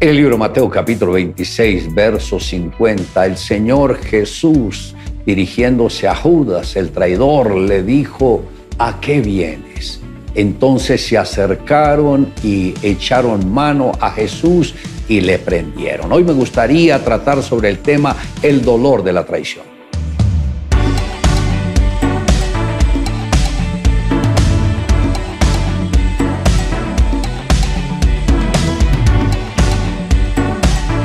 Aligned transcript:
En 0.00 0.10
el 0.10 0.16
libro 0.16 0.38
Mateo 0.38 0.70
capítulo 0.70 1.14
26, 1.14 1.92
verso 1.92 2.38
50, 2.38 3.26
el 3.26 3.36
Señor 3.36 3.96
Jesús, 3.96 4.94
dirigiéndose 5.26 6.06
a 6.06 6.14
Judas, 6.14 6.76
el 6.76 6.92
traidor, 6.92 7.56
le 7.56 7.82
dijo, 7.82 8.44
¿a 8.78 9.00
qué 9.00 9.20
vienes? 9.20 10.00
Entonces 10.36 11.04
se 11.04 11.18
acercaron 11.18 12.32
y 12.44 12.74
echaron 12.80 13.52
mano 13.52 13.90
a 13.98 14.12
Jesús 14.12 14.76
y 15.08 15.20
le 15.20 15.40
prendieron. 15.40 16.12
Hoy 16.12 16.22
me 16.22 16.32
gustaría 16.32 17.02
tratar 17.02 17.42
sobre 17.42 17.68
el 17.68 17.80
tema 17.80 18.14
el 18.40 18.62
dolor 18.62 19.02
de 19.02 19.12
la 19.12 19.26
traición. 19.26 19.77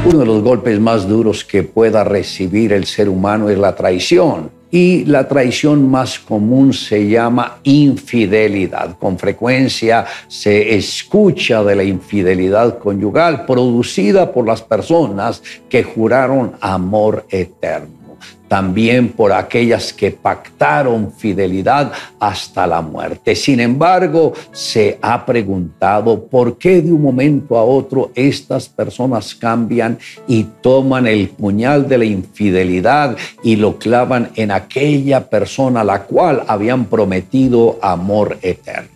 Uno 0.05 0.19
de 0.19 0.25
los 0.25 0.43
golpes 0.43 0.81
más 0.81 1.07
duros 1.07 1.45
que 1.45 1.63
pueda 1.63 2.03
recibir 2.03 2.73
el 2.73 2.85
ser 2.85 3.07
humano 3.07 3.49
es 3.49 3.57
la 3.57 3.73
traición. 3.73 4.51
Y 4.69 5.05
la 5.05 5.29
traición 5.29 5.89
más 5.89 6.19
común 6.19 6.73
se 6.73 7.07
llama 7.07 7.59
infidelidad. 7.63 8.97
Con 8.97 9.17
frecuencia 9.17 10.05
se 10.27 10.75
escucha 10.75 11.63
de 11.63 11.75
la 11.75 11.83
infidelidad 11.83 12.79
conyugal 12.79 13.45
producida 13.45 14.33
por 14.33 14.45
las 14.45 14.61
personas 14.61 15.41
que 15.69 15.83
juraron 15.83 16.53
amor 16.59 17.25
eterno 17.29 18.02
también 18.47 19.09
por 19.09 19.31
aquellas 19.31 19.91
que 19.91 20.11
pactaron 20.11 21.11
fidelidad 21.11 21.91
hasta 22.19 22.67
la 22.67 22.81
muerte. 22.81 23.35
Sin 23.35 23.59
embargo, 23.59 24.33
se 24.51 24.99
ha 25.01 25.25
preguntado 25.25 26.25
por 26.25 26.57
qué 26.59 26.81
de 26.81 26.91
un 26.91 27.01
momento 27.01 27.57
a 27.57 27.63
otro 27.63 28.11
estas 28.13 28.69
personas 28.69 29.33
cambian 29.33 29.97
y 30.27 30.43
toman 30.61 31.07
el 31.07 31.29
puñal 31.29 31.87
de 31.87 31.97
la 31.97 32.05
infidelidad 32.05 33.17
y 33.41 33.55
lo 33.55 33.79
clavan 33.79 34.29
en 34.35 34.51
aquella 34.51 35.27
persona 35.29 35.81
a 35.81 35.85
la 35.85 36.03
cual 36.03 36.43
habían 36.47 36.85
prometido 36.85 37.79
amor 37.81 38.37
eterno. 38.41 38.89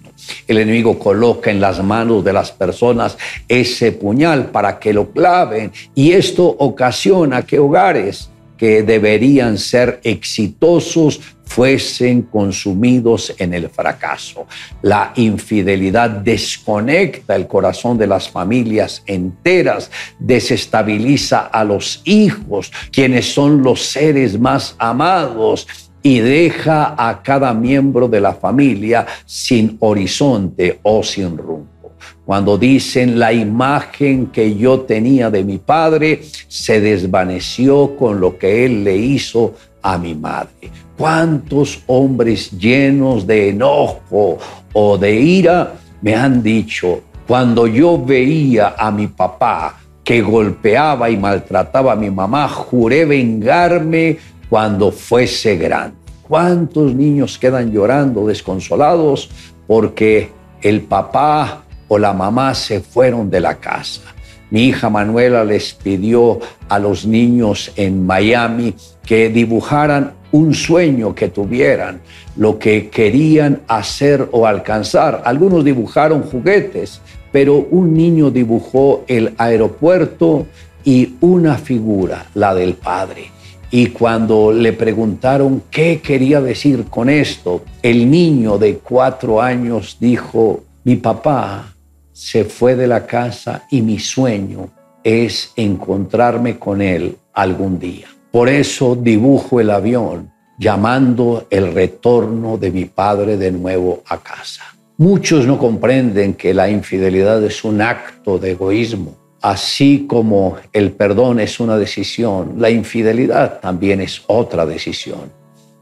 El 0.47 0.57
enemigo 0.59 0.99
coloca 0.99 1.51
en 1.51 1.59
las 1.59 1.83
manos 1.83 2.23
de 2.23 2.33
las 2.33 2.51
personas 2.51 3.17
ese 3.47 3.91
puñal 3.91 4.47
para 4.47 4.79
que 4.79 4.93
lo 4.93 5.09
claven 5.09 5.71
y 5.95 6.11
esto 6.11 6.45
ocasiona 6.45 7.41
que 7.41 7.59
hogares 7.59 8.29
que 8.57 8.83
deberían 8.83 9.57
ser 9.57 9.99
exitosos 10.03 11.19
fuesen 11.47 12.23
consumidos 12.23 13.33
en 13.37 13.53
el 13.53 13.69
fracaso. 13.69 14.47
La 14.81 15.13
infidelidad 15.15 16.09
desconecta 16.09 17.35
el 17.35 17.47
corazón 17.47 17.97
de 17.97 18.07
las 18.07 18.29
familias 18.29 19.01
enteras, 19.05 19.89
desestabiliza 20.19 21.39
a 21.39 21.63
los 21.63 22.01
hijos, 22.03 22.71
quienes 22.91 23.33
son 23.33 23.63
los 23.63 23.81
seres 23.81 24.39
más 24.39 24.75
amados, 24.77 25.67
y 26.03 26.19
deja 26.19 26.95
a 26.97 27.21
cada 27.21 27.53
miembro 27.53 28.07
de 28.07 28.21
la 28.21 28.33
familia 28.33 29.05
sin 29.25 29.77
horizonte 29.79 30.79
o 30.83 31.03
sin 31.03 31.37
rumbo. 31.37 31.76
Cuando 32.25 32.57
dicen 32.57 33.19
la 33.19 33.31
imagen 33.31 34.27
que 34.27 34.55
yo 34.55 34.81
tenía 34.81 35.29
de 35.29 35.43
mi 35.43 35.57
padre 35.57 36.21
se 36.47 36.81
desvaneció 36.81 37.95
con 37.95 38.19
lo 38.19 38.37
que 38.37 38.65
él 38.65 38.83
le 38.83 38.97
hizo 38.97 39.53
a 39.81 39.97
mi 39.97 40.13
madre. 40.13 40.69
¿Cuántos 40.97 41.83
hombres 41.87 42.51
llenos 42.51 43.25
de 43.25 43.49
enojo 43.49 44.37
o 44.73 44.97
de 44.97 45.13
ira 45.13 45.73
me 46.01 46.15
han 46.15 46.43
dicho, 46.43 47.01
cuando 47.27 47.67
yo 47.67 48.03
veía 48.03 48.75
a 48.77 48.91
mi 48.91 49.07
papá 49.07 49.77
que 50.03 50.21
golpeaba 50.21 51.09
y 51.09 51.17
maltrataba 51.17 51.93
a 51.93 51.95
mi 51.95 52.09
mamá, 52.09 52.47
juré 52.47 53.05
vengarme 53.05 54.17
cuando 54.49 54.91
fuese 54.91 55.55
grande? 55.55 55.97
¿Cuántos 56.27 56.93
niños 56.93 57.37
quedan 57.37 57.71
llorando, 57.71 58.27
desconsolados, 58.27 59.29
porque 59.65 60.31
el 60.61 60.81
papá 60.81 61.63
o 61.87 61.97
la 61.97 62.13
mamá 62.13 62.53
se 62.53 62.79
fueron 62.79 63.29
de 63.29 63.39
la 63.39 63.55
casa. 63.55 64.01
Mi 64.49 64.65
hija 64.65 64.89
Manuela 64.89 65.43
les 65.43 65.73
pidió 65.73 66.39
a 66.69 66.79
los 66.79 67.05
niños 67.05 67.71
en 67.75 68.05
Miami 68.05 68.73
que 69.05 69.29
dibujaran 69.29 70.13
un 70.31 70.53
sueño 70.53 71.15
que 71.15 71.29
tuvieran, 71.29 72.01
lo 72.35 72.57
que 72.59 72.89
querían 72.89 73.61
hacer 73.67 74.27
o 74.31 74.47
alcanzar. 74.47 75.21
Algunos 75.25 75.65
dibujaron 75.65 76.23
juguetes, 76.23 77.01
pero 77.31 77.67
un 77.71 77.93
niño 77.93 78.31
dibujó 78.31 79.03
el 79.07 79.33
aeropuerto 79.37 80.47
y 80.83 81.15
una 81.19 81.57
figura, 81.57 82.27
la 82.33 82.53
del 82.55 82.75
padre. 82.75 83.31
Y 83.69 83.87
cuando 83.87 84.53
le 84.53 84.71
preguntaron 84.71 85.63
qué 85.69 85.99
quería 85.99 86.39
decir 86.39 86.85
con 86.85 87.09
esto, 87.09 87.63
el 87.83 88.09
niño 88.09 88.57
de 88.57 88.77
cuatro 88.77 89.41
años 89.41 89.97
dijo, 89.99 90.63
mi 90.85 90.95
papá 90.95 91.73
se 92.17 92.45
fue 92.45 92.75
de 92.75 92.87
la 92.87 93.05
casa 93.05 93.67
y 93.69 93.83
mi 93.83 93.99
sueño 93.99 94.71
es 95.03 95.51
encontrarme 95.55 96.57
con 96.57 96.81
él 96.81 97.15
algún 97.31 97.77
día. 97.77 98.07
Por 98.31 98.49
eso 98.49 98.95
dibujo 98.95 99.61
el 99.61 99.69
avión 99.69 100.31
llamando 100.57 101.45
el 101.51 101.75
retorno 101.75 102.57
de 102.57 102.71
mi 102.71 102.85
padre 102.85 103.37
de 103.37 103.51
nuevo 103.51 104.01
a 104.07 104.17
casa. 104.17 104.63
Muchos 104.97 105.45
no 105.45 105.59
comprenden 105.59 106.33
que 106.33 106.55
la 106.55 106.71
infidelidad 106.71 107.43
es 107.43 107.63
un 107.63 107.83
acto 107.83 108.39
de 108.39 108.53
egoísmo. 108.53 109.15
Así 109.39 110.07
como 110.09 110.57
el 110.73 110.93
perdón 110.93 111.39
es 111.39 111.59
una 111.59 111.77
decisión, 111.77 112.55
la 112.57 112.71
infidelidad 112.71 113.59
también 113.59 114.01
es 114.01 114.23
otra 114.25 114.65
decisión. 114.65 115.31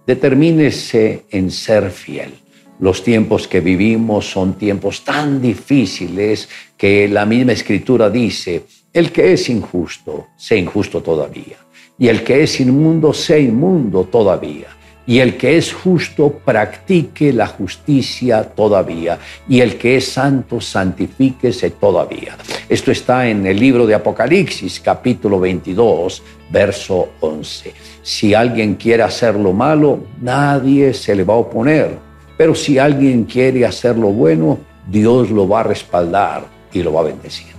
Determínese 0.05 1.23
en 1.31 1.49
ser 1.49 1.91
fiel. 1.91 2.33
Los 2.79 3.03
tiempos 3.03 3.47
que 3.47 3.61
vivimos 3.61 4.29
son 4.29 4.55
tiempos 4.55 5.05
tan 5.05 5.41
difíciles 5.41 6.49
que 6.75 7.07
la 7.07 7.25
misma 7.25 7.53
escritura 7.53 8.09
dice, 8.09 8.65
el 8.91 9.11
que 9.13 9.31
es 9.31 9.49
injusto, 9.49 10.27
sea 10.35 10.57
injusto 10.57 11.01
todavía. 11.01 11.57
Y 11.97 12.09
el 12.09 12.23
que 12.23 12.43
es 12.43 12.59
inmundo, 12.59 13.13
sea 13.13 13.37
inmundo 13.37 14.03
todavía. 14.03 14.67
Y 15.07 15.19
el 15.19 15.37
que 15.37 15.55
es 15.57 15.71
justo, 15.71 16.41
practique 16.43 17.31
la 17.31 17.47
justicia 17.47 18.43
todavía. 18.43 19.19
Y 19.47 19.61
el 19.61 19.77
que 19.77 19.97
es 19.97 20.09
santo, 20.09 20.59
santifíquese 20.59 21.69
todavía. 21.69 22.35
Esto 22.67 22.91
está 22.91 23.29
en 23.29 23.45
el 23.45 23.57
libro 23.57 23.87
de 23.87 23.95
Apocalipsis, 23.95 24.81
capítulo 24.81 25.39
22, 25.39 26.23
verso 26.51 27.09
11. 27.21 27.73
Si 28.01 28.33
alguien 28.33 28.75
quiere 28.75 29.03
hacer 29.03 29.35
lo 29.35 29.53
malo, 29.53 29.99
nadie 30.19 30.93
se 30.93 31.15
le 31.15 31.23
va 31.23 31.35
a 31.35 31.37
oponer 31.37 32.04
pero 32.37 32.53
si 32.53 32.77
alguien 32.77 33.23
quiere 33.23 33.65
hacer 33.65 33.97
lo 33.97 34.09
bueno, 34.09 34.59
Dios 34.87 35.31
lo 35.31 35.47
va 35.47 35.61
a 35.61 35.63
respaldar 35.63 36.45
y 36.73 36.83
lo 36.83 36.93
va 36.93 37.01
a 37.01 37.05
bendecir. 37.05 37.54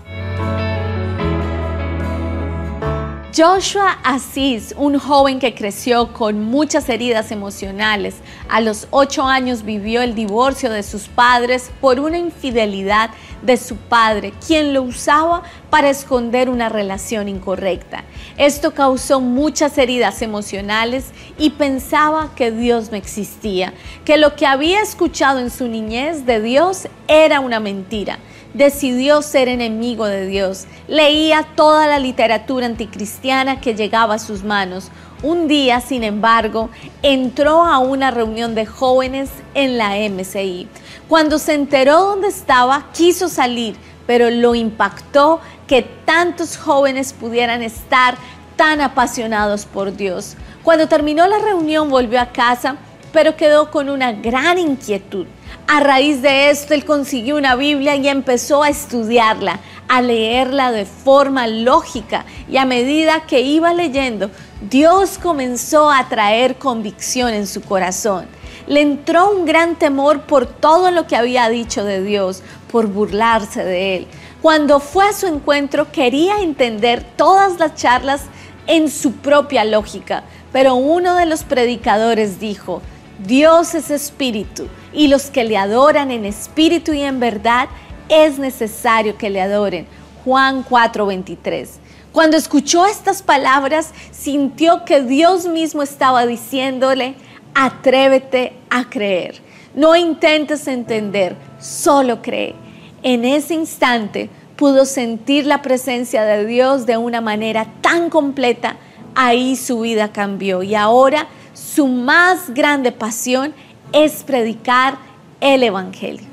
Joshua 3.37 3.99
Asís, 4.03 4.75
un 4.79 4.99
joven 4.99 5.39
que 5.39 5.55
creció 5.55 6.15
con 6.15 6.43
muchas 6.43 6.89
heridas 6.89 7.31
emocionales, 7.31 8.15
a 8.49 8.63
los 8.63 8.89
ocho 8.91 9.25
años 9.25 9.63
vivió 9.63 10.01
el 10.01 10.15
divorcio 10.15 10.71
de 10.71 10.83
sus 10.83 11.09
padres 11.09 11.71
por 11.83 12.01
una 12.01 12.17
infidelidad 12.17 13.11
de 13.43 13.59
su 13.59 13.77
padre, 13.77 14.33
quien 14.47 14.73
lo 14.73 14.81
usaba 14.81 15.43
para 15.69 15.91
esconder 15.91 16.49
una 16.49 16.71
relación 16.71 17.29
incorrecta. 17.29 18.05
Esto 18.39 18.73
causó 18.73 19.21
muchas 19.21 19.77
heridas 19.77 20.23
emocionales 20.23 21.11
y 21.37 21.51
pensaba 21.51 22.31
que 22.35 22.51
Dios 22.51 22.91
no 22.91 22.97
existía, 22.97 23.75
que 24.07 24.17
lo 24.17 24.35
que 24.35 24.47
había 24.47 24.81
escuchado 24.81 25.41
en 25.41 25.51
su 25.51 25.69
niñez 25.69 26.25
de 26.25 26.41
Dios 26.41 26.89
era 27.07 27.41
una 27.41 27.61
mentira 27.61 28.19
decidió 28.57 29.21
ser 29.23 29.49
enemigo 29.49 30.07
de 30.07 30.27
Dios. 30.27 30.67
Leía 30.89 31.47
toda 31.55 31.87
la 31.87 31.99
literatura 31.99 32.67
anticristiana 32.67 33.61
que 33.61 33.75
llegaba 33.75 34.15
a 34.15 34.19
sus 34.19 34.45
manos. 34.45 34.91
Un 35.23 35.47
día, 35.49 35.81
sin 35.81 36.03
embargo, 36.03 36.71
entró 37.03 37.65
a 37.65 37.79
una 37.79 38.11
reunión 38.11 38.55
de 38.55 38.67
jóvenes 38.67 39.31
en 39.55 39.77
la 39.79 39.97
MCI. 39.97 40.69
Cuando 41.09 41.39
se 41.39 41.55
enteró 41.55 42.01
dónde 42.01 42.29
estaba, 42.29 42.87
quiso 42.93 43.29
salir, 43.29 43.77
pero 44.07 44.31
lo 44.31 44.55
impactó 44.55 45.41
que 45.67 45.83
tantos 45.83 46.57
jóvenes 46.57 47.13
pudieran 47.13 47.63
estar 47.63 48.17
tan 48.57 48.81
apasionados 48.81 49.67
por 49.67 49.97
Dios. 49.97 50.37
Cuando 50.63 50.89
terminó 50.89 51.27
la 51.27 51.39
reunión 51.39 51.91
volvió 51.91 52.21
a 52.21 52.33
casa, 52.33 52.77
pero 53.13 53.37
quedó 53.37 53.71
con 53.71 53.89
una 53.89 54.13
gran 54.13 54.59
inquietud. 54.59 55.27
A 55.69 55.81
raíz 55.81 56.23
de 56.23 56.51
esto, 56.51 56.75
él 56.75 56.85
consiguió 56.85 57.37
una 57.37 57.57
Biblia 57.57 57.97
y 57.97 58.07
empezó 58.07 58.63
a 58.63 58.69
estudiarla, 58.69 59.59
a 59.89 60.01
leerla 60.01 60.71
de 60.71 60.85
forma 60.85 61.49
lógica 61.49 62.25
y 62.49 62.57
a 62.57 62.65
medida 62.65 63.27
que 63.27 63.41
iba 63.41 63.75
leyendo, 63.75 64.31
Dios 64.71 65.19
comenzó 65.19 65.91
a 65.91 66.09
traer 66.09 66.55
convicción 66.55 67.35
en 67.35 67.49
su 67.49 67.63
corazón. 67.63 68.27
Le 68.69 68.81
entró 68.81 69.29
un 69.31 69.45
gran 69.45 69.75
temor 69.75 70.23
por 70.23 70.47
todo 70.47 70.93
lo 70.93 71.09
que 71.09 71.17
había 71.17 71.49
dicho 71.49 71.85
de 71.85 72.01
Dios, 72.01 72.43
por 72.71 72.87
burlarse 72.87 73.65
de 73.65 73.97
él. 73.97 74.07
Cuando 74.43 74.79
fue 74.79 75.09
a 75.09 75.13
su 75.13 75.27
encuentro 75.27 75.91
quería 75.91 76.43
entender 76.43 77.05
todas 77.17 77.59
las 77.59 77.75
charlas 77.75 78.23
en 78.69 78.89
su 78.89 79.13
propia 79.15 79.65
lógica, 79.65 80.23
pero 80.53 80.77
uno 80.77 81.17
de 81.17 81.27
los 81.27 81.43
predicadores 81.43 82.39
dijo, 82.39 82.83
Dios 83.19 83.75
es 83.75 83.91
espíritu 83.91 84.69
y 84.93 85.09
los 85.09 85.31
que 85.31 85.45
le 85.45 85.57
adoran 85.57 86.11
en 86.11 86.27
espíritu 86.27 86.93
y 86.93 87.03
en 87.03 87.19
verdad 87.19 87.69
es 88.09 88.39
necesario 88.39 89.17
que 89.17 89.31
le 89.31 89.41
adoren. 89.41 89.87
Juan 90.25 90.65
4:23. 90.65 91.79
Cuando 92.13 92.37
escuchó 92.37 92.87
estas 92.87 93.23
palabras, 93.23 93.93
sintió 94.11 94.85
que 94.85 95.03
Dios 95.03 95.47
mismo 95.47 95.83
estaba 95.83 96.27
diciéndole, 96.27 97.15
atrévete 97.55 98.55
a 98.71 98.89
creer. 98.89 99.41
No 99.75 99.97
intentes 99.97 100.67
entender, 100.67 101.37
solo 101.59 102.23
cree. 102.23 102.55
En 103.03 103.25
ese 103.25 103.55
instante 103.55 104.31
pudo 104.57 104.87
sentir 104.87 105.47
la 105.47 105.63
presencia 105.63 106.25
de 106.25 106.47
Dios 106.47 106.87
de 106.87 106.97
una 106.97 107.21
manera 107.21 107.67
tan 107.83 108.09
completa, 108.09 108.77
ahí 109.15 109.57
su 109.57 109.81
vida 109.81 110.13
cambió 110.13 110.63
y 110.63 110.75
ahora 110.75 111.29
su 111.57 111.89
más 111.89 112.53
grande 112.53 112.93
pasión 112.93 113.55
es 113.93 114.23
predicar 114.23 114.99
el 115.41 115.63
Evangelio. 115.63 116.27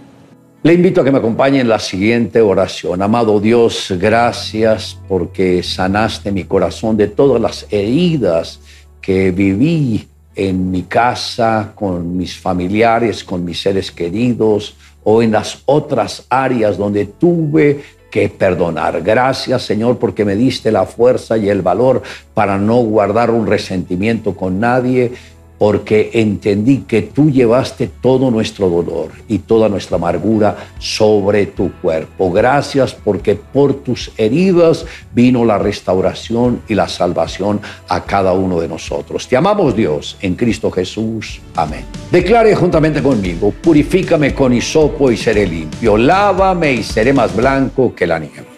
Le 0.64 0.74
invito 0.74 1.02
a 1.02 1.04
que 1.04 1.12
me 1.12 1.18
acompañe 1.18 1.60
en 1.60 1.68
la 1.68 1.80
siguiente 1.80 2.42
oración. 2.42 3.02
Amado 3.02 3.40
Dios, 3.40 3.94
gracias 3.98 4.98
porque 5.08 5.64
sanaste 5.64 6.32
mi 6.32 6.44
corazón 6.44 6.98
de 6.98 7.08
todas 7.08 7.42
las 7.42 7.66
heridas 7.70 8.60
que 9.02 9.32
viví 9.32 10.08
en 10.36 10.72
mi 10.72 10.84
casa, 10.84 11.72
con 11.76 12.18
mis 12.18 12.38
familiares, 12.38 13.24
con 13.24 13.46
mis 13.46 13.62
seres 13.62 13.92
queridos 13.92 14.76
o 15.04 15.22
en 15.22 15.32
las 15.32 15.62
otras 15.66 16.26
áreas 16.30 16.78
donde 16.78 17.06
tuve 17.06 17.84
que 18.14 18.30
perdonar. 18.30 19.02
Gracias 19.02 19.64
Señor 19.64 19.98
porque 19.98 20.24
me 20.24 20.36
diste 20.36 20.72
la 20.72 20.86
fuerza 20.86 21.36
y 21.36 21.50
el 21.50 21.64
valor 21.64 22.04
para 22.36 22.60
no 22.60 22.76
guardar 22.76 23.32
un 23.32 23.48
resentimiento 23.48 24.36
con 24.36 24.60
nadie 24.60 25.14
porque 25.64 26.10
entendí 26.16 26.80
que 26.80 27.04
tú 27.04 27.32
llevaste 27.32 27.90
todo 28.02 28.30
nuestro 28.30 28.68
dolor 28.68 29.12
y 29.30 29.38
toda 29.38 29.70
nuestra 29.70 29.96
amargura 29.96 30.58
sobre 30.78 31.46
tu 31.46 31.72
cuerpo. 31.82 32.34
Gracias 32.34 32.94
porque 32.94 33.36
por 33.36 33.76
tus 33.76 34.12
heridas 34.18 34.86
vino 35.16 35.46
la 35.46 35.58
restauración 35.58 36.62
y 36.68 36.76
la 36.76 36.90
salvación 36.90 37.62
a 37.88 38.04
cada 38.04 38.34
uno 38.34 38.60
de 38.60 38.68
nosotros. 38.68 39.26
Te 39.30 39.38
amamos 39.38 39.74
Dios 39.74 40.18
en 40.20 40.36
Cristo 40.36 40.70
Jesús. 40.70 41.40
Amén. 41.56 41.86
Declare 42.12 42.54
juntamente 42.56 43.02
conmigo, 43.02 43.52
purifícame 43.52 44.36
con 44.36 44.52
hisopo 44.52 45.12
y 45.12 45.16
seré 45.16 45.48
limpio, 45.48 45.96
lávame 45.96 46.74
y 46.74 46.84
seré 46.84 47.14
más 47.14 47.34
blanco 47.34 47.96
que 47.96 48.06
la 48.06 48.20
nieve. 48.20 48.53